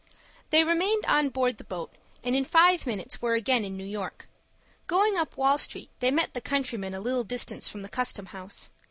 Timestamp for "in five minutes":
2.35-3.21